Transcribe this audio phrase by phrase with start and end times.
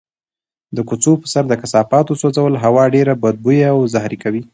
[0.75, 4.41] د کوڅو په سر د کثافاتو سوځول هوا ډېره بدبویه او زهري کوي.